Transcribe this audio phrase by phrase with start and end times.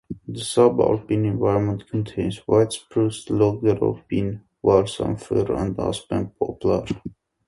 [0.27, 6.85] The sub-alpine environment contains white spruce, lodgepole pine, balsam fir and aspen poplar.